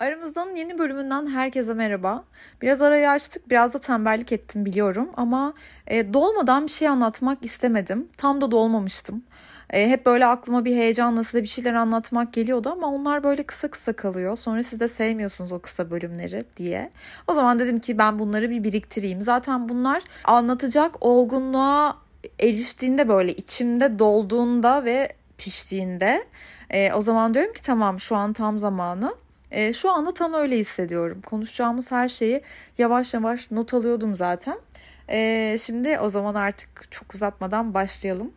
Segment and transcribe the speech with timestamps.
[0.00, 2.24] Aramızdan yeni bölümünden herkese merhaba.
[2.62, 5.54] Biraz arayı açtık, biraz da tembellik ettim biliyorum ama
[5.86, 8.08] e, dolmadan bir şey anlatmak istemedim.
[8.16, 9.24] Tam da dolmamıştım.
[9.70, 13.68] E, hep böyle aklıma bir heyecanla size bir şeyler anlatmak geliyordu ama onlar böyle kısa
[13.70, 14.36] kısa kalıyor.
[14.36, 16.90] Sonra siz de sevmiyorsunuz o kısa bölümleri diye.
[17.28, 19.22] O zaman dedim ki ben bunları bir biriktireyim.
[19.22, 21.96] Zaten bunlar anlatacak olgunluğa
[22.40, 25.08] eriştiğinde böyle içimde dolduğunda ve
[25.38, 26.24] piştiğinde
[26.70, 29.25] e, o zaman diyorum ki tamam şu an tam zamanı.
[29.50, 31.22] E, şu anda tam öyle hissediyorum.
[31.26, 32.42] Konuşacağımız her şeyi
[32.78, 34.58] yavaş yavaş not alıyordum zaten.
[35.08, 38.32] E, şimdi o zaman artık çok uzatmadan başlayalım.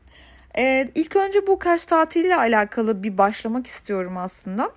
[0.58, 4.72] E, ilk önce bu Kaş tatiliyle alakalı bir başlamak istiyorum aslında.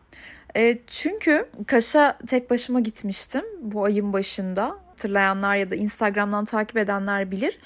[0.56, 4.78] E, çünkü Kaş'a tek başıma gitmiştim bu ayın başında.
[4.88, 7.58] Hatırlayanlar ya da Instagram'dan takip edenler bilir.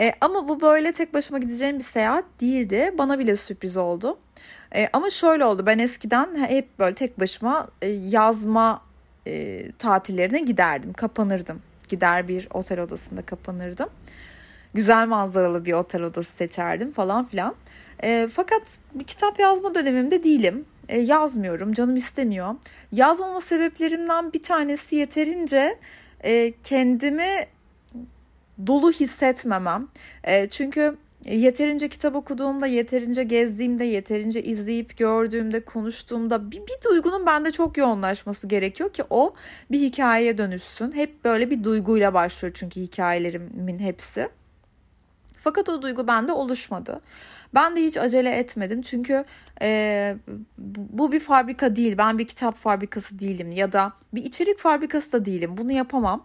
[0.00, 2.94] E, ama bu böyle tek başıma gideceğim bir seyahat değildi.
[2.98, 4.18] Bana bile sürpriz oldu.
[4.74, 8.82] E, ama şöyle oldu ben eskiden hep böyle tek başıma e, yazma
[9.26, 10.92] e, tatillerine giderdim.
[10.92, 11.62] Kapanırdım.
[11.88, 13.88] Gider bir otel odasında kapanırdım.
[14.74, 17.54] Güzel manzaralı bir otel odası seçerdim falan filan.
[18.02, 20.64] E, fakat bir kitap yazma dönemimde değilim.
[20.88, 22.54] E, yazmıyorum canım istemiyor.
[22.92, 25.78] Yazmama sebeplerimden bir tanesi yeterince
[26.20, 27.46] e, kendimi
[28.66, 29.88] dolu hissetmemem.
[30.24, 37.52] E, çünkü yeterince kitap okuduğumda, yeterince gezdiğimde, yeterince izleyip gördüğümde, konuştuğumda bir, bir duygunun bende
[37.52, 39.34] çok yoğunlaşması gerekiyor ki o
[39.70, 40.92] bir hikayeye dönüşsün.
[40.92, 44.28] Hep böyle bir duyguyla başlıyor çünkü hikayelerimin hepsi.
[45.38, 47.00] Fakat o duygu bende oluşmadı.
[47.54, 49.24] Ben de hiç acele etmedim çünkü
[49.62, 50.16] e,
[50.78, 51.98] bu bir fabrika değil.
[51.98, 55.56] Ben bir kitap fabrikası değilim ya da bir içerik fabrikası da değilim.
[55.56, 56.24] Bunu yapamam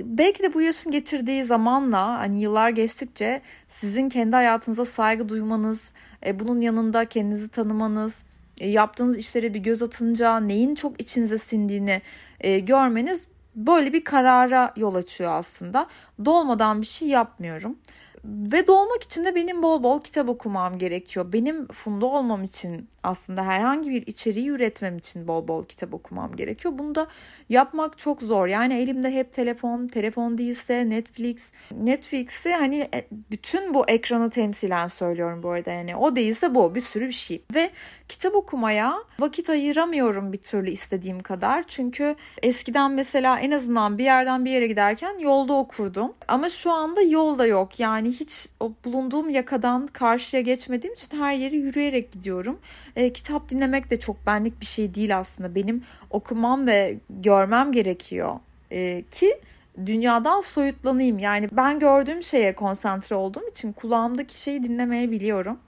[0.00, 5.92] belki de bu yaşın getirdiği zamanla hani yıllar geçtikçe sizin kendi hayatınıza saygı duymanız,
[6.26, 8.24] e, bunun yanında kendinizi tanımanız,
[8.60, 12.02] e, yaptığınız işlere bir göz atınca neyin çok içinize sindiğini
[12.40, 15.86] e, görmeniz böyle bir karara yol açıyor aslında.
[16.24, 17.78] Dolmadan bir şey yapmıyorum.
[18.24, 21.32] Ve dolmak için de benim bol bol kitap okumam gerekiyor.
[21.32, 26.74] Benim funda olmam için aslında herhangi bir içeriği üretmem için bol bol kitap okumam gerekiyor.
[26.78, 27.06] Bunu da
[27.48, 28.46] yapmak çok zor.
[28.46, 31.52] Yani elimde hep telefon, telefon değilse Netflix.
[31.70, 35.70] Netflix'i hani e, bütün bu ekranı temsilen söylüyorum bu arada.
[35.70, 37.44] Yani o değilse bu bir sürü bir şey.
[37.54, 37.70] Ve
[38.08, 41.64] kitap okumaya vakit ayıramıyorum bir türlü istediğim kadar.
[41.68, 46.12] Çünkü eskiden mesela en azından bir yerden bir yere giderken yolda okurdum.
[46.28, 47.80] Ama şu anda yolda yok.
[47.80, 52.58] Yani hiç o bulunduğum yakadan karşıya geçmediğim için her yere yürüyerek gidiyorum.
[52.96, 55.54] E, kitap dinlemek de çok benlik bir şey değil aslında.
[55.54, 58.38] Benim okumam ve görmem gerekiyor.
[58.70, 59.40] E, ki
[59.86, 61.18] dünyadan soyutlanayım.
[61.18, 65.58] Yani ben gördüğüm şeye konsantre olduğum için kulağımdaki şeyi dinlemeyebiliyorum.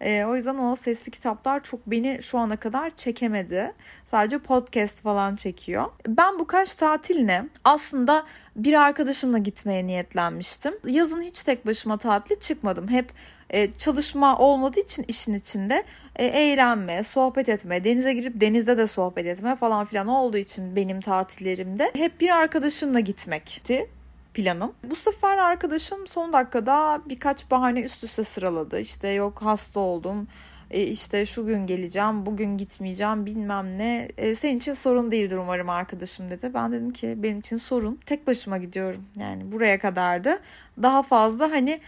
[0.00, 3.72] E, o yüzden o sesli kitaplar çok beni şu ana kadar çekemedi.
[4.06, 5.84] Sadece podcast falan çekiyor.
[6.06, 8.24] Ben bu kaç tatiline aslında
[8.56, 10.74] bir arkadaşımla gitmeye niyetlenmiştim.
[10.86, 12.88] Yazın hiç tek başıma tatile çıkmadım.
[12.88, 13.12] Hep
[13.50, 15.84] e, çalışma olmadığı için işin içinde
[16.16, 21.00] e, eğlenme, sohbet etme, denize girip denizde de sohbet etme falan filan olduğu için benim
[21.00, 23.88] tatillerimde hep bir arkadaşımla gitmekti
[24.38, 24.72] planım.
[24.84, 28.80] Bu sefer arkadaşım son dakikada birkaç bahane üst üste sıraladı.
[28.80, 30.28] İşte yok hasta oldum,
[30.70, 34.08] e işte şu gün geleceğim, bugün gitmeyeceğim bilmem ne.
[34.16, 36.50] E, senin için sorun değildir umarım arkadaşım dedi.
[36.54, 38.00] Ben dedim ki benim için sorun.
[38.06, 39.04] Tek başıma gidiyorum.
[39.16, 40.38] Yani buraya kadardı.
[40.82, 41.80] Daha fazla hani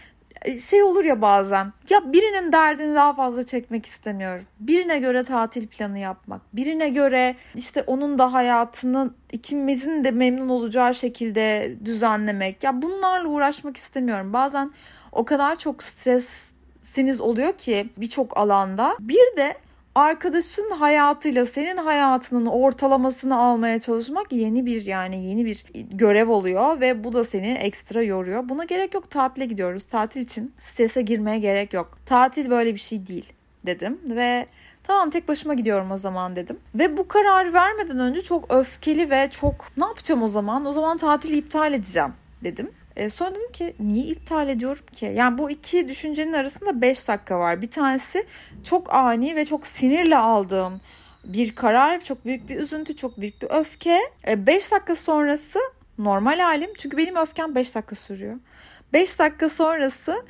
[0.69, 4.45] şey olur ya bazen ya birinin derdini daha fazla çekmek istemiyorum.
[4.59, 10.95] Birine göre tatil planı yapmak, birine göre işte onun da hayatını ikimizin de memnun olacağı
[10.95, 12.63] şekilde düzenlemek.
[12.63, 14.33] Ya bunlarla uğraşmak istemiyorum.
[14.33, 14.71] Bazen
[15.11, 18.95] o kadar çok stressiniz oluyor ki birçok alanda.
[18.99, 19.57] Bir de
[19.95, 27.03] arkadaşın hayatıyla senin hayatının ortalamasını almaya çalışmak yeni bir yani yeni bir görev oluyor ve
[27.03, 28.49] bu da seni ekstra yoruyor.
[28.49, 29.85] Buna gerek yok tatile gidiyoruz.
[29.85, 31.97] Tatil için strese girmeye gerek yok.
[32.05, 33.33] Tatil böyle bir şey değil
[33.65, 34.47] dedim ve
[34.83, 36.59] Tamam tek başıma gidiyorum o zaman dedim.
[36.75, 40.65] Ve bu kararı vermeden önce çok öfkeli ve çok ne yapacağım o zaman?
[40.65, 42.13] O zaman tatili iptal edeceğim
[42.43, 42.71] dedim.
[42.95, 45.11] E, sonra dedim ki niye iptal ediyorum ki?
[45.15, 47.61] Yani bu iki düşüncenin arasında 5 dakika var.
[47.61, 48.25] Bir tanesi
[48.63, 50.81] çok ani ve çok sinirle aldığım
[51.25, 53.99] bir karar, çok büyük bir üzüntü, çok büyük bir öfke.
[54.27, 55.59] 5 e, dakika sonrası
[55.97, 56.69] normal halim.
[56.77, 58.35] Çünkü benim öfkem 5 dakika sürüyor.
[58.93, 60.23] 5 dakika sonrası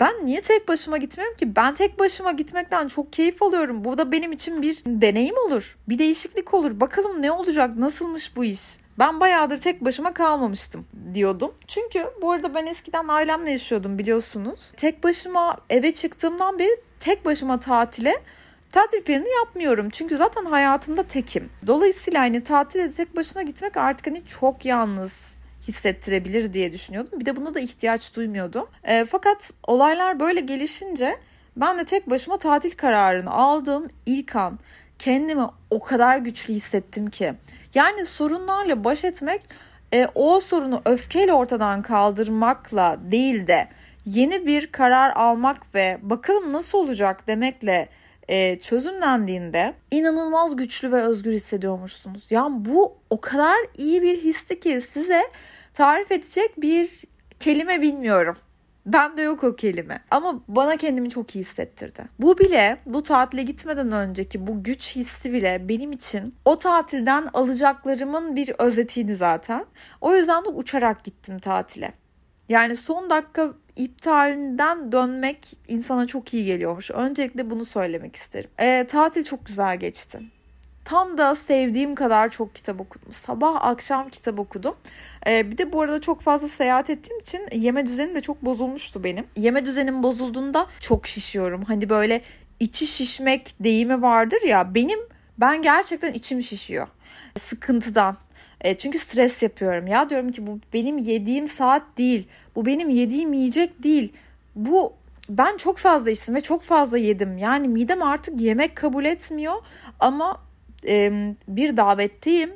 [0.00, 1.56] ben niye tek başıma gitmiyorum ki?
[1.56, 3.84] Ben tek başıma gitmekten çok keyif alıyorum.
[3.84, 5.76] Bu da benim için bir deneyim olur.
[5.88, 6.80] Bir değişiklik olur.
[6.80, 7.76] Bakalım ne olacak?
[7.76, 8.81] Nasılmış bu iş?
[8.98, 11.54] Ben bayağıdır tek başıma kalmamıştım diyordum.
[11.68, 14.72] Çünkü bu arada ben eskiden ailemle yaşıyordum biliyorsunuz.
[14.76, 18.22] Tek başıma eve çıktığımdan beri tek başıma tatile
[18.72, 19.90] tatil planı yapmıyorum.
[19.90, 21.50] Çünkü zaten hayatımda tekim.
[21.66, 25.36] Dolayısıyla hani tatile tek başına gitmek artık hani çok yalnız
[25.68, 27.20] hissettirebilir diye düşünüyordum.
[27.20, 28.66] Bir de buna da ihtiyaç duymuyordum.
[28.84, 31.18] E, fakat olaylar böyle gelişince
[31.56, 34.58] ben de tek başıma tatil kararını aldığım ilk an
[34.98, 37.34] kendimi o kadar güçlü hissettim ki.
[37.74, 39.42] Yani sorunlarla baş etmek
[39.94, 43.68] e, o sorunu öfkeyle ortadan kaldırmakla değil de
[44.06, 47.88] yeni bir karar almak ve bakalım nasıl olacak demekle
[48.28, 52.30] e, çözümlendiğinde inanılmaz güçlü ve özgür hissediyormuşsunuz.
[52.30, 55.22] Yani bu o kadar iyi bir histi ki size
[55.74, 57.04] tarif edecek bir
[57.40, 58.36] kelime bilmiyorum.
[58.86, 60.04] Ben de yok o kelime.
[60.10, 62.04] Ama bana kendimi çok iyi hissettirdi.
[62.18, 68.36] Bu bile bu tatile gitmeden önceki bu güç hissi bile benim için o tatilden alacaklarımın
[68.36, 69.64] bir özetiydi zaten.
[70.00, 71.92] O yüzden de uçarak gittim tatile.
[72.48, 76.90] Yani son dakika iptalinden dönmek insana çok iyi geliyormuş.
[76.90, 78.50] Öncelikle bunu söylemek isterim.
[78.58, 80.20] E, tatil çok güzel geçti.
[80.84, 83.12] Tam da sevdiğim kadar çok kitap okudum.
[83.12, 84.74] Sabah akşam kitap okudum.
[85.26, 89.04] Ee, bir de bu arada çok fazla seyahat ettiğim için yeme düzenim de çok bozulmuştu
[89.04, 89.26] benim.
[89.36, 91.62] Yeme düzenim bozulduğunda çok şişiyorum.
[91.62, 92.22] Hani böyle
[92.60, 94.74] içi şişmek deyimi vardır ya.
[94.74, 94.98] Benim
[95.38, 96.88] ben gerçekten içim şişiyor.
[97.38, 98.16] Sıkıntıdan.
[98.60, 99.86] E, çünkü stres yapıyorum.
[99.86, 102.28] Ya diyorum ki bu benim yediğim saat değil.
[102.56, 104.12] Bu benim yediğim yiyecek değil.
[104.56, 104.92] Bu
[105.28, 107.38] ben çok fazla içtim ve çok fazla yedim.
[107.38, 109.54] Yani midem artık yemek kabul etmiyor
[110.00, 110.40] ama
[110.86, 111.12] e,
[111.48, 112.52] bir davetteyim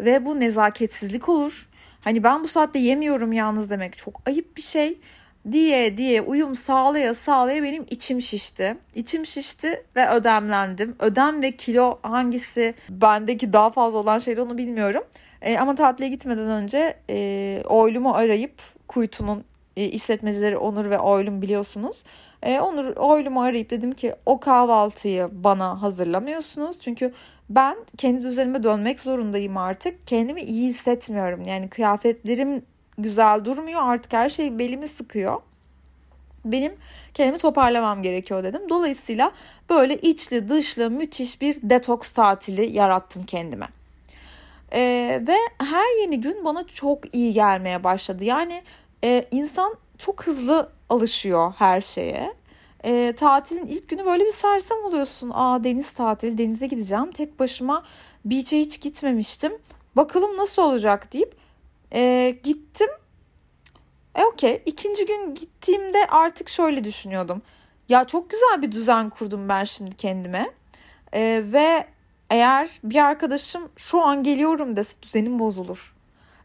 [0.00, 1.68] ve bu nezaketsizlik olur.
[2.00, 4.98] Hani ben bu saatte yemiyorum yalnız demek çok ayıp bir şey
[5.52, 8.76] diye diye uyum sağlaya sağlaya benim içim şişti.
[8.94, 10.96] İçim şişti ve ödemlendim.
[10.98, 15.02] Ödem ve kilo hangisi bendeki daha fazla olan şey onu bilmiyorum.
[15.42, 19.44] E, ama tatile gitmeden önce e, oylumu arayıp Kuytu'nun
[19.80, 22.04] e, işletmecileri Onur ve Oylum biliyorsunuz.
[22.42, 26.80] E, Onur Oylum'u arayıp dedim ki o kahvaltıyı bana hazırlamıyorsunuz.
[26.80, 27.12] Çünkü
[27.50, 30.06] ben kendi düzenime dönmek zorundayım artık.
[30.06, 31.42] Kendimi iyi hissetmiyorum.
[31.42, 32.62] Yani kıyafetlerim
[32.98, 33.80] güzel durmuyor.
[33.82, 35.40] Artık her şey belimi sıkıyor.
[36.44, 36.72] Benim
[37.14, 38.62] kendimi toparlamam gerekiyor dedim.
[38.68, 39.32] Dolayısıyla
[39.70, 43.66] böyle içli dışlı müthiş bir detoks tatili yarattım kendime.
[44.72, 48.24] Ee, ve her yeni gün bana çok iyi gelmeye başladı.
[48.24, 48.62] Yani
[49.04, 52.34] e, insan çok hızlı alışıyor her şeye.
[52.84, 55.30] E, tatilin ilk günü böyle bir sersem oluyorsun.
[55.34, 57.12] Aa deniz tatili, denize gideceğim.
[57.12, 57.84] Tek başıma
[58.24, 59.52] beach'e hiç gitmemiştim.
[59.96, 61.34] Bakalım nasıl olacak deyip
[61.94, 62.88] e, gittim.
[64.14, 64.62] E okey.
[64.66, 67.42] İkinci gün gittiğimde artık şöyle düşünüyordum.
[67.88, 70.50] Ya çok güzel bir düzen kurdum ben şimdi kendime.
[71.12, 71.86] E, ve
[72.30, 75.94] eğer bir arkadaşım şu an geliyorum dese düzenim bozulur.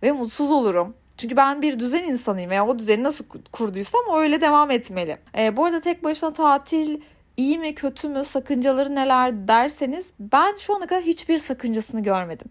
[0.03, 0.93] Ve mutsuz olurum.
[1.17, 5.17] Çünkü ben bir düzen insanıyım veya o düzeni nasıl kurduysam öyle devam etmeli.
[5.37, 7.01] E, bu arada tek başına tatil
[7.37, 12.47] iyi mi kötü mü sakıncaları neler derseniz ben şu ana kadar hiçbir sakıncasını görmedim.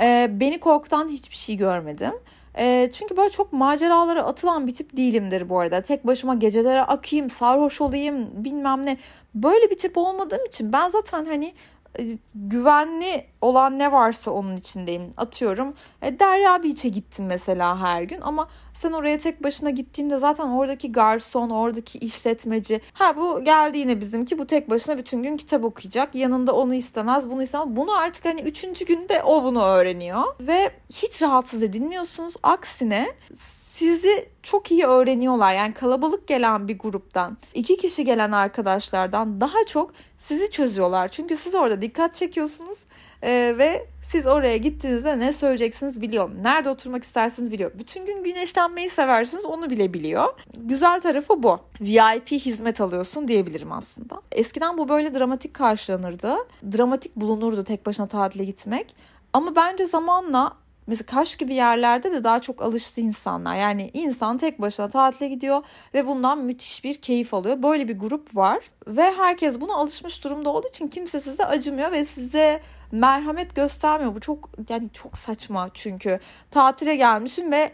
[0.00, 2.12] E, beni korkutan hiçbir şey görmedim.
[2.58, 5.80] E, çünkü böyle çok maceralara atılan bir tip değilimdir bu arada.
[5.82, 8.96] Tek başıma gecelere akayım, sarhoş olayım bilmem ne.
[9.34, 11.54] Böyle bir tip olmadığım için ben zaten hani
[11.98, 12.04] e,
[12.34, 15.10] güvenli olan ne varsa onun içindeyim.
[15.16, 20.48] Atıyorum e, Derya Beach'e gittim mesela her gün ama sen oraya tek başına gittiğinde zaten
[20.48, 25.64] oradaki garson, oradaki işletmeci ha bu geldi yine bizimki bu tek başına bütün gün kitap
[25.64, 26.14] okuyacak.
[26.14, 27.76] Yanında onu istemez, bunu istemez.
[27.76, 32.34] Bunu artık hani üçüncü günde o bunu öğreniyor ve hiç rahatsız edilmiyorsunuz.
[32.42, 35.54] Aksine sizi çok iyi öğreniyorlar.
[35.54, 41.08] Yani kalabalık gelen bir gruptan, iki kişi gelen arkadaşlardan daha çok sizi çözüyorlar.
[41.08, 42.86] Çünkü siz orada dikkat çekiyorsunuz
[43.22, 46.30] ee, ve siz oraya gittiğinizde ne söyleyeceksiniz biliyor.
[46.42, 47.70] Nerede oturmak istersiniz biliyor.
[47.78, 50.24] Bütün gün güneşlenmeyi seversiniz onu bile biliyor.
[50.56, 51.58] Güzel tarafı bu.
[51.80, 54.22] VIP hizmet alıyorsun diyebilirim aslında.
[54.32, 56.36] Eskiden bu böyle dramatik karşılanırdı.
[56.76, 58.94] Dramatik bulunurdu tek başına tatile gitmek.
[59.32, 60.52] Ama bence zamanla
[60.86, 63.56] mesela Kaş gibi yerlerde de daha çok alıştı insanlar.
[63.56, 65.62] Yani insan tek başına tatile gidiyor
[65.94, 67.62] ve bundan müthiş bir keyif alıyor.
[67.62, 72.04] Böyle bir grup var ve herkes buna alışmış durumda olduğu için kimse size acımıyor ve
[72.04, 72.60] size
[72.92, 74.14] merhamet göstermiyor.
[74.14, 76.20] Bu çok yani çok saçma çünkü
[76.50, 77.72] tatile gelmişim ve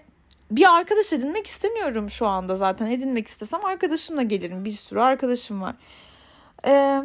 [0.50, 2.86] bir arkadaş edinmek istemiyorum şu anda zaten.
[2.86, 4.64] Edinmek istesem arkadaşımla gelirim.
[4.64, 5.74] Bir sürü arkadaşım var.
[6.66, 7.02] Ee,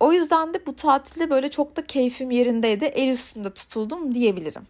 [0.00, 2.84] o yüzden de bu tatilde böyle çok da keyfim yerindeydi.
[2.84, 4.62] El üstünde tutuldum diyebilirim.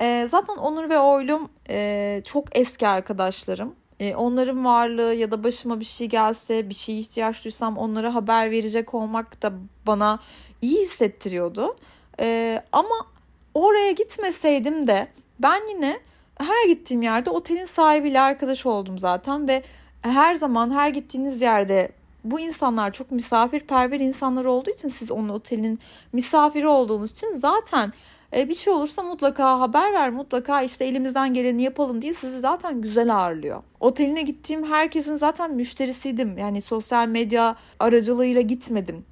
[0.00, 3.74] Ee, zaten Onur ve Oylum e, çok eski arkadaşlarım.
[4.00, 8.50] E, onların varlığı ya da başıma bir şey gelse, bir şeye ihtiyaç duysam onlara haber
[8.50, 9.52] verecek olmak da
[9.86, 10.20] bana
[10.62, 11.76] iyi hissettiriyordu.
[12.20, 13.06] E, ama
[13.54, 16.00] oraya gitmeseydim de ben yine
[16.38, 19.62] her gittiğim yerde otelin sahibiyle arkadaş oldum zaten ve
[20.02, 21.92] her zaman her gittiğiniz yerde
[22.24, 25.78] bu insanlar çok misafirperver insanlar olduğu için siz onun otelin
[26.12, 27.92] misafiri olduğunuz için zaten
[28.36, 32.80] e, bir şey olursa mutlaka haber ver mutlaka işte elimizden geleni yapalım diye sizi zaten
[32.80, 33.62] güzel ağırlıyor.
[33.80, 36.38] Oteline gittiğim herkesin zaten müşterisiydim.
[36.38, 39.04] Yani sosyal medya aracılığıyla gitmedim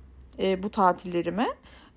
[0.43, 1.47] e, bu tatillerime.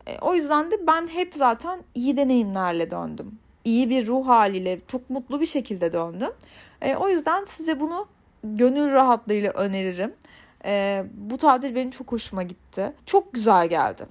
[0.07, 3.39] E, o yüzden de ben hep zaten iyi deneyimlerle döndüm.
[3.65, 6.31] İyi bir ruh haliyle çok mutlu bir şekilde döndüm.
[6.81, 8.07] E, o yüzden size bunu
[8.43, 10.13] gönül rahatlığıyla öneririm.
[10.65, 12.93] E, bu tatil benim çok hoşuma gitti.
[13.05, 14.05] Çok güzel geldi.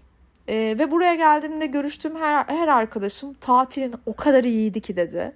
[0.48, 5.32] E, ve buraya geldiğimde görüştüğüm her, her arkadaşım tatilin o kadar iyiydi ki dedi.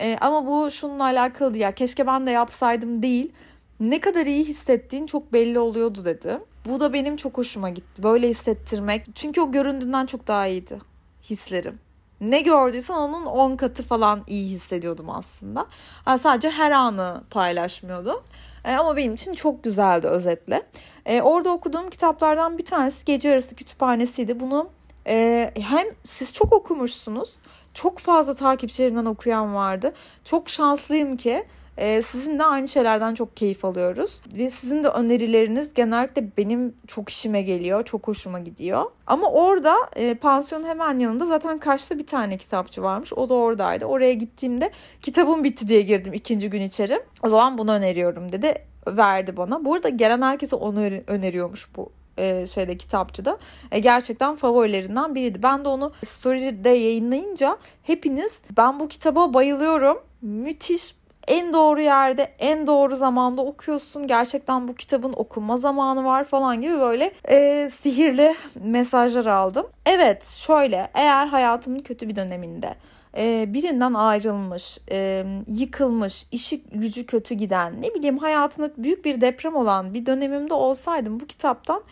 [0.00, 3.32] E, ama bu şununla alakalı ya keşke ben de yapsaydım değil.
[3.80, 6.38] Ne kadar iyi hissettiğin çok belli oluyordu dedi.
[6.66, 8.02] Bu da benim çok hoşuma gitti.
[8.02, 9.06] Böyle hissettirmek.
[9.14, 10.78] Çünkü o göründüğünden çok daha iyiydi
[11.22, 11.78] hislerim.
[12.20, 15.66] Ne gördüysen onun 10 katı falan iyi hissediyordum aslında.
[16.06, 18.22] Yani sadece her anı paylaşmıyordum.
[18.64, 20.62] E, ama benim için çok güzeldi özetle.
[21.06, 24.40] E, orada okuduğum kitaplardan bir tanesi Gece Yarısı Kütüphanesi'ydi.
[24.40, 24.70] Bunu
[25.06, 27.36] e, hem siz çok okumuşsunuz,
[27.74, 29.92] çok fazla takipçilerimden okuyan vardı.
[30.24, 31.44] Çok şanslıyım ki
[31.76, 34.20] ee, sizin de aynı şeylerden çok keyif alıyoruz.
[34.32, 38.84] Ve sizin de önerileriniz genellikle benim çok işime geliyor, çok hoşuma gidiyor.
[39.06, 43.12] Ama orada e, pansiyonun hemen yanında zaten kaçta bir tane kitapçı varmış.
[43.12, 43.84] O da oradaydı.
[43.84, 44.70] Oraya gittiğimde
[45.02, 47.02] kitabım bitti diye girdim ikinci gün içeri.
[47.22, 48.54] O zaman bunu öneriyorum dedi.
[48.86, 49.64] Verdi bana.
[49.64, 53.38] Burada gelen herkese onu öneriyormuş bu e, şeyde kitapçıda.
[53.72, 55.42] E, gerçekten favorilerinden biriydi.
[55.42, 59.98] Ben de onu story'de yayınlayınca hepiniz ben bu kitaba bayılıyorum.
[60.22, 60.94] Müthiş
[61.28, 64.06] en doğru yerde, en doğru zamanda okuyorsun.
[64.06, 69.66] Gerçekten bu kitabın okunma zamanı var falan gibi böyle e, sihirli mesajlar aldım.
[69.86, 72.74] Evet şöyle eğer hayatımın kötü bir döneminde
[73.16, 79.56] e, birinden ayrılmış, e, yıkılmış, işi gücü kötü giden, ne bileyim hayatında büyük bir deprem
[79.56, 81.82] olan bir dönemimde olsaydım bu kitaptan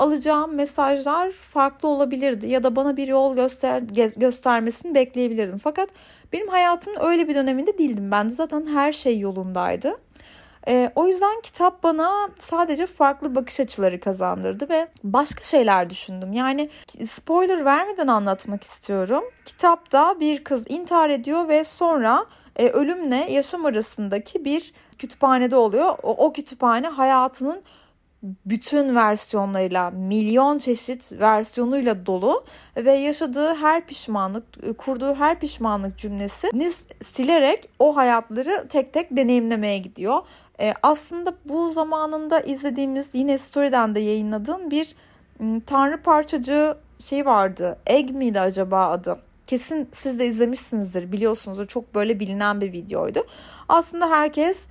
[0.00, 3.82] alacağım mesajlar farklı olabilirdi ya da bana bir yol göster
[4.16, 5.58] göstermesini bekleyebilirdim.
[5.58, 5.88] Fakat
[6.32, 8.10] benim hayatımın öyle bir döneminde değildim.
[8.10, 9.96] Ben de zaten her şey yolundaydı.
[10.68, 16.32] E, o yüzden kitap bana sadece farklı bakış açıları kazandırdı ve başka şeyler düşündüm.
[16.32, 16.70] Yani
[17.06, 19.24] spoiler vermeden anlatmak istiyorum.
[19.44, 22.26] Kitapta bir kız intihar ediyor ve sonra
[22.56, 25.96] e, ölümle yaşam arasındaki bir kütüphanede oluyor.
[26.02, 27.62] O, o kütüphane hayatının
[28.22, 32.44] bütün versiyonlarıyla, milyon çeşit versiyonuyla dolu
[32.76, 36.72] ve yaşadığı her pişmanlık, kurduğu her pişmanlık cümlesini
[37.02, 40.20] silerek o hayatları tek tek deneyimlemeye gidiyor.
[40.60, 44.94] Ee, aslında bu zamanında izlediğimiz yine Story'den de yayınladığım bir
[45.66, 47.78] tanrı parçacığı şey vardı.
[47.86, 49.18] Egg miydi acaba adı?
[49.46, 51.66] Kesin siz de izlemişsinizdir, biliyorsunuzdur.
[51.66, 53.26] Çok böyle bilinen bir videoydu.
[53.68, 54.66] Aslında herkes,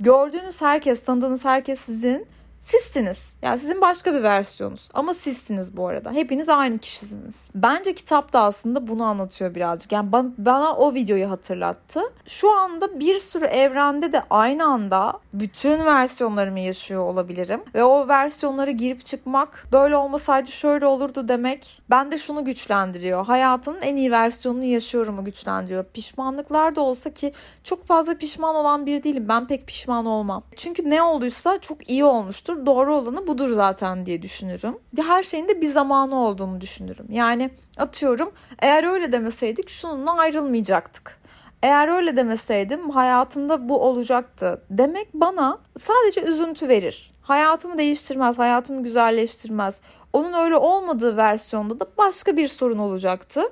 [0.00, 2.26] gördüğünüz herkes, tanıdığınız herkes sizin
[2.62, 3.34] Sizsiniz.
[3.42, 4.88] Yani sizin başka bir versiyonunuz.
[4.94, 6.12] Ama sizsiniz bu arada.
[6.12, 7.50] Hepiniz aynı kişisiniz.
[7.54, 9.92] Bence kitap da aslında bunu anlatıyor birazcık.
[9.92, 12.00] Yani bana, bana o videoyu hatırlattı.
[12.26, 17.60] Şu anda bir sürü evrende de aynı anda bütün versiyonlarımı yaşıyor olabilirim.
[17.74, 23.26] Ve o versiyonları girip çıkmak böyle olmasaydı şöyle olurdu demek bende şunu güçlendiriyor.
[23.26, 25.84] Hayatımın en iyi versiyonunu yaşıyorumu güçlendiriyor.
[25.84, 27.32] Pişmanlıklar da olsa ki
[27.64, 29.26] çok fazla pişman olan bir değilim.
[29.28, 30.42] Ben pek pişman olmam.
[30.56, 32.66] Çünkü ne olduysa çok iyi olmuştur olmuştur.
[32.66, 34.78] Doğru olanı budur zaten diye düşünürüm.
[34.96, 37.06] Her şeyin de bir zamanı olduğunu düşünürüm.
[37.10, 38.32] Yani atıyorum
[38.62, 41.22] eğer öyle demeseydik şununla ayrılmayacaktık.
[41.62, 47.12] Eğer öyle demeseydim hayatımda bu olacaktı demek bana sadece üzüntü verir.
[47.22, 49.80] Hayatımı değiştirmez, hayatımı güzelleştirmez.
[50.12, 53.42] Onun öyle olmadığı versiyonda da başka bir sorun olacaktı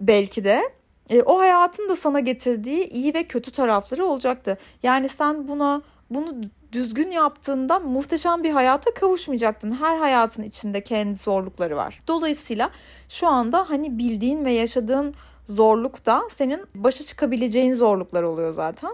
[0.00, 0.62] belki de.
[1.10, 4.58] E, o hayatın da sana getirdiği iyi ve kötü tarafları olacaktı.
[4.82, 6.34] Yani sen buna bunu
[6.72, 9.72] düzgün yaptığında muhteşem bir hayata kavuşmayacaktın.
[9.72, 12.00] Her hayatın içinde kendi zorlukları var.
[12.08, 12.70] Dolayısıyla
[13.08, 15.14] şu anda hani bildiğin ve yaşadığın
[15.46, 18.90] zorluk da senin başa çıkabileceğin zorluklar oluyor zaten.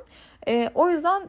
[0.49, 1.23] E, o yüzden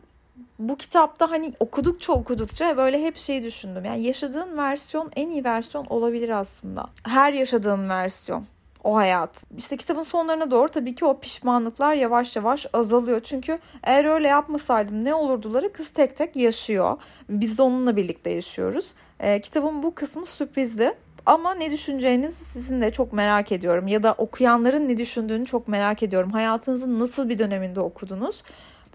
[0.59, 3.85] bu kitapta hani okudukça okudukça böyle hep şeyi düşündüm.
[3.85, 6.85] Yani yaşadığın versiyon en iyi versiyon olabilir aslında.
[7.03, 8.45] Her yaşadığın versiyon
[8.83, 9.43] o hayat.
[9.57, 13.21] İşte kitabın sonlarına doğru tabii ki o pişmanlıklar yavaş yavaş azalıyor.
[13.23, 16.97] Çünkü eğer öyle yapmasaydım ne olurduları kız tek tek yaşıyor.
[17.29, 18.93] Biz de onunla birlikte yaşıyoruz.
[19.19, 20.93] E, kitabın bu kısmı sürprizli.
[21.25, 23.87] Ama ne düşüneceğinizi sizin de çok merak ediyorum.
[23.87, 26.31] Ya da okuyanların ne düşündüğünü çok merak ediyorum.
[26.31, 28.43] Hayatınızın nasıl bir döneminde okudunuz?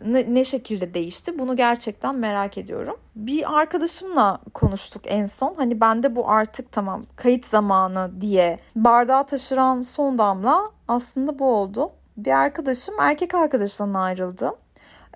[0.05, 2.97] Ne, ne şekilde değişti bunu gerçekten merak ediyorum.
[3.17, 5.55] Bir arkadaşımla konuştuk en son.
[5.55, 11.91] Hani bende bu artık tamam kayıt zamanı diye bardağı taşıran son damla aslında bu oldu.
[12.17, 14.53] Bir arkadaşım erkek arkadaşından ayrıldı.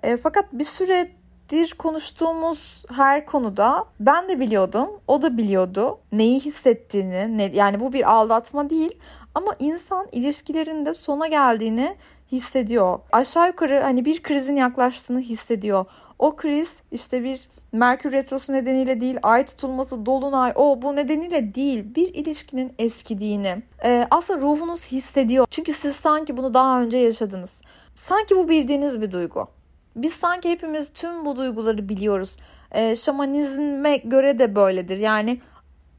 [0.03, 1.21] E, fakat bir süre
[1.51, 7.37] saattir konuştuğumuz her konuda ben de biliyordum, o da biliyordu neyi hissettiğini.
[7.37, 8.99] Ne, yani bu bir aldatma değil
[9.35, 11.95] ama insan ilişkilerinde sona geldiğini
[12.31, 12.99] hissediyor.
[13.11, 15.85] Aşağı yukarı hani bir krizin yaklaştığını hissediyor.
[16.19, 21.95] O kriz işte bir Merkür Retrosu nedeniyle değil, ay tutulması, dolunay, o bu nedeniyle değil.
[21.95, 25.45] Bir ilişkinin eskidiğini e, aslında ruhunuz hissediyor.
[25.49, 27.61] Çünkü siz sanki bunu daha önce yaşadınız.
[27.95, 29.47] Sanki bu bildiğiniz bir duygu.
[29.95, 32.37] Biz sanki hepimiz tüm bu duyguları biliyoruz.
[32.71, 34.97] E, şamanizme göre de böyledir.
[34.97, 35.41] Yani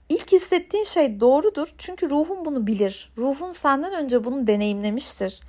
[0.09, 1.75] ilk hissettiğin şey doğrudur.
[1.79, 3.13] Çünkü ruhun bunu bilir.
[3.19, 5.41] Ruhun senden önce bunu deneyimlemiştir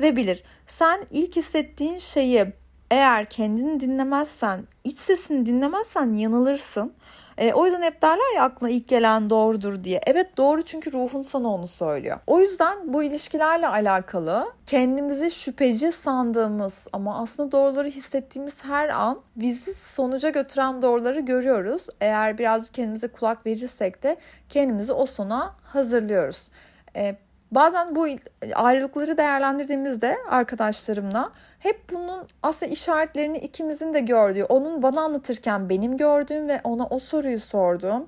[0.00, 0.42] ve bilir.
[0.66, 2.52] Sen ilk hissettiğin şeyi
[2.90, 6.92] eğer kendini dinlemezsen, iç sesini dinlemezsen yanılırsın.
[7.38, 10.00] E, o yüzden hep derler ya aklına ilk gelen doğrudur diye.
[10.06, 12.18] Evet doğru çünkü ruhun sana onu söylüyor.
[12.26, 19.74] O yüzden bu ilişkilerle alakalı kendimizi şüpheci sandığımız ama aslında doğruları hissettiğimiz her an bizi
[19.74, 21.86] sonuca götüren doğruları görüyoruz.
[22.00, 24.16] Eğer birazcık kendimize kulak verirsek de
[24.48, 26.48] kendimizi o sona hazırlıyoruz.
[26.96, 27.16] E,
[27.52, 28.06] Bazen bu
[28.54, 36.48] ayrılıkları değerlendirdiğimizde arkadaşlarımla hep bunun aslında işaretlerini ikimizin de gördüğü, onun bana anlatırken benim gördüğüm
[36.48, 38.06] ve ona o soruyu sorduğum,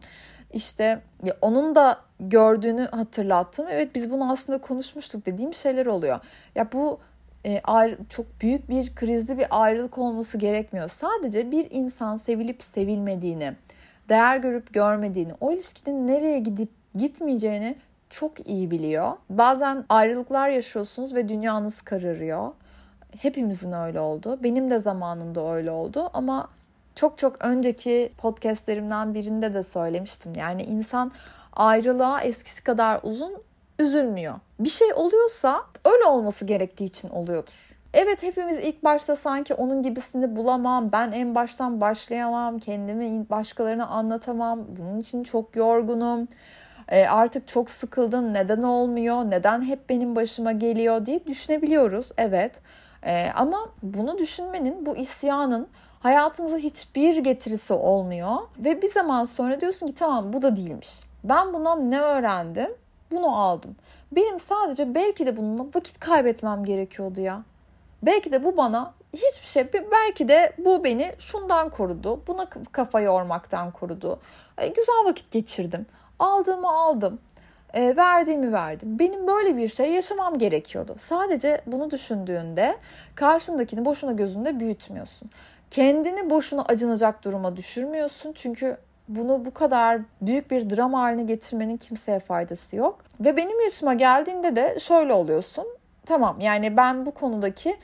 [0.52, 1.00] işte
[1.40, 3.66] onun da gördüğünü hatırlattım.
[3.70, 6.20] Evet biz bunu aslında konuşmuştuk dediğim şeyler oluyor.
[6.54, 7.00] Ya bu
[7.46, 10.88] e, ayrı, çok büyük bir krizli bir ayrılık olması gerekmiyor.
[10.88, 13.52] Sadece bir insan sevilip sevilmediğini,
[14.08, 17.76] değer görüp görmediğini, o ilişkinin nereye gidip gitmeyeceğini
[18.14, 19.12] çok iyi biliyor.
[19.30, 22.52] Bazen ayrılıklar yaşıyorsunuz ve dünyanız kararıyor.
[23.18, 24.38] Hepimizin öyle oldu.
[24.42, 26.48] Benim de zamanında öyle oldu ama
[26.94, 30.32] çok çok önceki podcastlerimden birinde de söylemiştim.
[30.36, 31.12] Yani insan
[31.52, 33.34] ayrılığa eskisi kadar uzun
[33.78, 34.34] üzülmüyor.
[34.60, 37.76] Bir şey oluyorsa öyle olması gerektiği için oluyordur.
[37.94, 44.60] Evet hepimiz ilk başta sanki onun gibisini bulamam, ben en baştan başlayamam, kendimi başkalarına anlatamam,
[44.68, 46.28] bunun için çok yorgunum
[46.88, 52.60] e, artık çok sıkıldım neden olmuyor neden hep benim başıma geliyor diye düşünebiliyoruz evet.
[53.06, 55.68] E, ama bunu düşünmenin bu isyanın
[56.00, 58.36] hayatımıza hiçbir getirisi olmuyor.
[58.58, 61.00] Ve bir zaman sonra diyorsun ki tamam bu da değilmiş.
[61.24, 62.70] Ben bundan ne öğrendim?
[63.10, 63.76] Bunu aldım.
[64.12, 67.42] Benim sadece belki de bununla vakit kaybetmem gerekiyordu ya.
[68.02, 73.70] Belki de bu bana hiçbir şey belki de bu beni şundan korudu buna kafa yormaktan
[73.70, 74.20] korudu.
[74.58, 75.86] E, güzel vakit geçirdim
[76.18, 77.18] Aldığımı aldım.
[77.74, 78.98] E, verdiğimi verdim.
[78.98, 80.94] Benim böyle bir şey yaşamam gerekiyordu.
[80.98, 82.76] Sadece bunu düşündüğünde
[83.14, 85.30] karşındakini boşuna gözünde büyütmüyorsun.
[85.70, 88.32] Kendini boşuna acınacak duruma düşürmüyorsun.
[88.32, 88.76] Çünkü
[89.08, 92.98] bunu bu kadar büyük bir dram haline getirmenin kimseye faydası yok.
[93.20, 95.66] Ve benim yaşıma geldiğinde de şöyle oluyorsun.
[96.06, 97.76] Tamam yani ben bu konudaki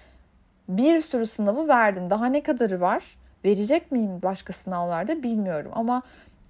[0.69, 2.11] bir sürü sınavı verdim.
[2.11, 3.19] Daha ne kadarı var?
[3.45, 6.03] Verecek miyim başka sınavlarda bilmiyorum ama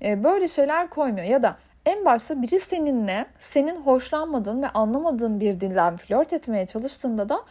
[0.05, 5.61] e, böyle şeyler koymuyor ya da en başta biri seninle senin hoşlanmadığın ve anlamadığın bir
[5.61, 7.43] dilden flört etmeye çalıştığında da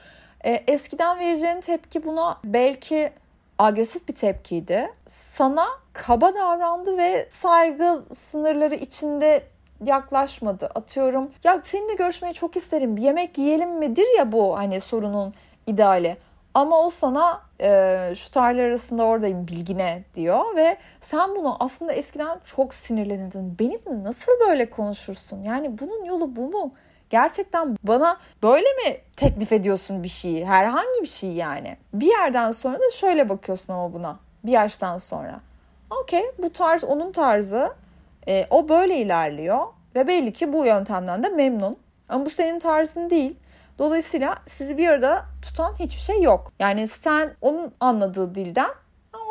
[0.46, 3.12] e, eskiden vereceğin tepki buna belki
[3.58, 4.94] agresif bir tepkiydi.
[5.08, 9.44] Sana kaba davrandı ve saygı sınırları içinde
[9.86, 10.70] yaklaşmadı.
[10.76, 12.98] Atıyorum ya seninle görüşmeyi çok isterim.
[12.98, 15.34] Bir yemek yiyelim midir ya bu hani sorunun
[15.68, 16.18] ideali.
[16.54, 22.40] Ama o sana e, şu tarihler arasında oradayım bilgine diyor ve sen bunu aslında eskiden
[22.44, 23.60] çok sinirlenirdin.
[23.60, 25.44] Benimle nasıl böyle konuşursun?
[25.44, 26.74] Yani bunun yolu bu mu?
[27.10, 30.46] Gerçekten bana böyle mi teklif ediyorsun bir şeyi?
[30.46, 31.78] Herhangi bir şey yani.
[31.94, 34.20] Bir yerden sonra da şöyle bakıyorsun ama buna.
[34.44, 35.40] Bir yaştan sonra.
[36.04, 37.74] Okey bu tarz onun tarzı.
[38.28, 39.66] E, o böyle ilerliyor.
[39.96, 41.78] Ve belli ki bu yöntemden de memnun.
[42.10, 43.36] Ama bu senin tarzın değil.
[43.80, 46.52] Dolayısıyla sizi bir arada tutan hiçbir şey yok.
[46.60, 48.70] Yani sen onun anladığı dilden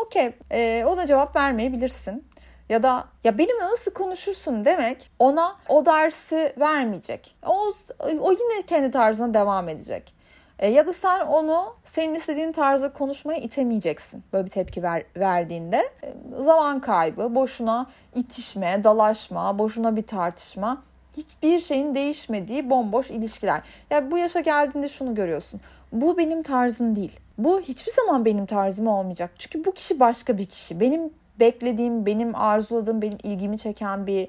[0.09, 2.29] okey e, ona cevap vermeyebilirsin.
[2.69, 7.37] Ya da ya benimle nasıl konuşursun demek ona o dersi vermeyecek.
[7.47, 7.73] O,
[8.21, 10.15] o yine kendi tarzına devam edecek.
[10.59, 14.25] E, ya da sen onu senin istediğin tarzda konuşmaya itemeyeceksin.
[14.33, 15.77] Böyle bir tepki ver, verdiğinde.
[16.03, 20.83] E, zaman kaybı, boşuna itişme, dalaşma, boşuna bir tartışma
[21.19, 23.63] hiçbir şeyin değişmediği bomboş ilişkiler.
[23.91, 25.61] Yani bu yaşa geldiğinde şunu görüyorsun.
[25.93, 27.21] Bu benim tarzım değil.
[27.39, 29.31] Bu hiçbir zaman benim tarzım olmayacak.
[29.39, 30.81] Çünkü bu kişi başka bir kişi.
[30.81, 34.29] Benim beklediğim, benim arzuladığım, benim ilgimi çeken bir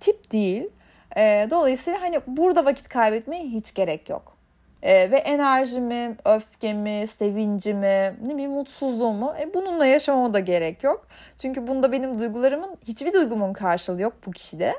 [0.00, 0.68] tip değil.
[1.16, 4.36] E, dolayısıyla hani burada vakit kaybetmeye hiç gerek yok.
[4.82, 11.06] E, ve enerjimi, öfkemi, sevincimi, ne bileyim mutsuzluğumu e, bununla yaşamama da gerek yok.
[11.38, 14.74] Çünkü bunda benim duygularımın hiçbir duygumun karşılığı yok bu kişide.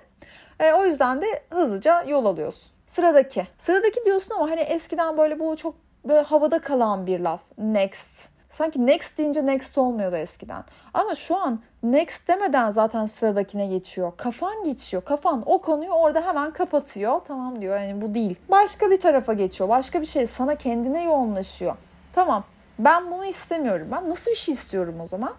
[0.62, 2.72] E, o yüzden de hızlıca yol alıyorsun.
[2.88, 3.48] Sıradaki.
[3.58, 7.42] Sıradaki diyorsun ama hani eskiden böyle bu çok böyle havada kalan bir laf.
[7.58, 8.30] Next.
[8.50, 10.64] Sanki next deyince next olmuyordu eskiden.
[10.94, 14.12] Ama şu an next demeden zaten sıradakine geçiyor.
[14.18, 15.04] Kafan geçiyor.
[15.04, 17.22] Kafan o konuyu orada hemen kapatıyor.
[17.28, 18.36] Tamam diyor yani bu değil.
[18.50, 19.70] Başka bir tarafa geçiyor.
[19.70, 21.76] Başka bir şey sana kendine yoğunlaşıyor.
[22.14, 22.44] Tamam
[22.80, 23.88] ben bunu istemiyorum.
[23.92, 25.34] Ben nasıl bir şey istiyorum o zaman?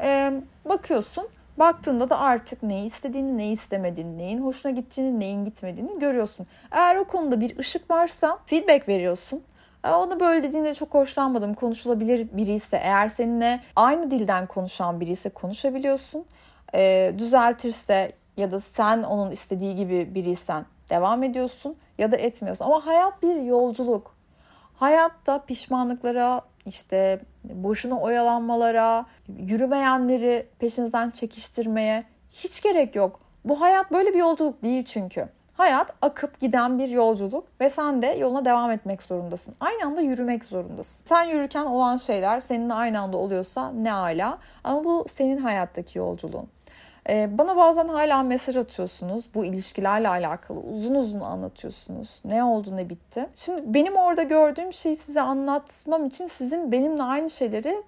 [0.00, 0.32] Ee,
[0.64, 6.46] bakıyorsun Baktığında da artık neyi istediğini, neyi istemediğini, neyin hoşuna gittiğini, neyin gitmediğini görüyorsun.
[6.70, 9.42] Eğer o konuda bir ışık varsa feedback veriyorsun.
[9.84, 11.54] E, ona böyle dediğinde çok hoşlanmadım.
[11.54, 16.24] Konuşulabilir biri ise eğer seninle aynı dilden konuşan biri ise konuşabiliyorsun.
[16.74, 22.64] E, düzeltirse ya da sen onun istediği gibi biriysen devam ediyorsun ya da etmiyorsun.
[22.64, 24.14] Ama hayat bir yolculuk.
[24.76, 29.06] Hayatta pişmanlıklara, işte boşuna oyalanmalara,
[29.38, 33.20] yürümeyenleri peşinizden çekiştirmeye hiç gerek yok.
[33.44, 35.28] Bu hayat böyle bir yolculuk değil çünkü.
[35.54, 39.54] Hayat akıp giden bir yolculuk ve sen de yoluna devam etmek zorundasın.
[39.60, 41.04] Aynı anda yürümek zorundasın.
[41.04, 46.48] Sen yürürken olan şeyler seninle aynı anda oluyorsa ne ala ama bu senin hayattaki yolculuğun.
[47.08, 49.28] Ee, bana bazen hala mesaj atıyorsunuz.
[49.34, 52.22] Bu ilişkilerle alakalı uzun uzun anlatıyorsunuz.
[52.24, 53.28] Ne oldu ne bitti.
[53.34, 57.82] Şimdi benim orada gördüğüm şeyi size anlatmam için sizin benimle aynı şeyleri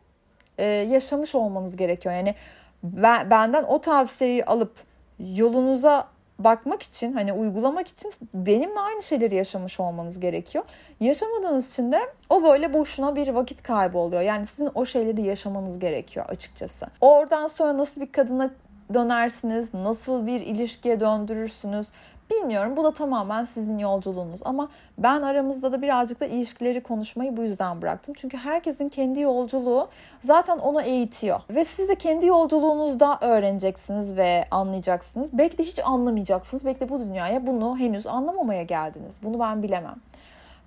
[0.59, 2.15] e, yaşamış olmanız gerekiyor.
[2.15, 2.35] Yani
[2.83, 4.73] ben, benden o tavsiyeyi alıp
[5.19, 10.65] yolunuza bakmak için hani uygulamak için benimle aynı şeyleri yaşamış olmanız gerekiyor.
[11.01, 14.23] Yaşamadığınız için de o böyle boşuna bir vakit kaybı oluyor.
[14.23, 16.87] Yani sizin o şeyleri yaşamanız gerekiyor açıkçası.
[17.01, 18.51] Oradan sonra nasıl bir kadına
[18.95, 19.75] dönersiniz?
[19.75, 21.91] Nasıl bir ilişkiye döndürürsünüz?
[22.31, 27.43] Bilmiyorum bu da tamamen sizin yolculuğunuz ama ben aramızda da birazcık da ilişkileri konuşmayı bu
[27.43, 28.15] yüzden bıraktım.
[28.17, 29.89] Çünkü herkesin kendi yolculuğu
[30.21, 31.41] zaten onu eğitiyor.
[31.51, 35.39] Ve siz de kendi yolculuğunuzda öğreneceksiniz ve anlayacaksınız.
[35.39, 36.65] Belki de hiç anlamayacaksınız.
[36.65, 39.21] Belki de bu dünyaya bunu henüz anlamamaya geldiniz.
[39.23, 39.97] Bunu ben bilemem.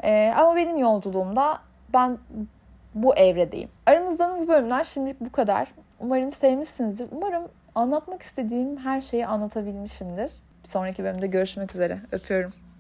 [0.04, 1.58] Ee, ama benim yolculuğumda
[1.94, 2.18] ben
[2.96, 3.70] bu evredeyim.
[3.86, 5.68] Aramızdan bu bölümler şimdilik bu kadar.
[6.00, 7.08] Umarım sevmişsinizdir.
[7.12, 10.32] Umarım anlatmak istediğim her şeyi anlatabilmişimdir.
[10.64, 12.00] Bir sonraki bölümde görüşmek üzere.
[12.12, 12.54] Öpüyorum.